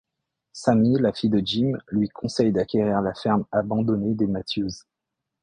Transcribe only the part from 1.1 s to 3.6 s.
fille de Jim, lui conseille d'acquérir la ferme